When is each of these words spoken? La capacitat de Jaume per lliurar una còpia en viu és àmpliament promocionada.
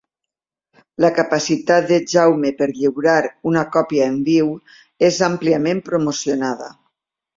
La 1.03 1.09
capacitat 1.17 1.85
de 1.91 1.99
Jaume 2.13 2.51
per 2.61 2.69
lliurar 2.79 3.19
una 3.51 3.63
còpia 3.77 4.09
en 4.13 4.19
viu 4.31 4.49
és 5.11 5.21
àmpliament 5.29 5.87
promocionada. 5.91 6.73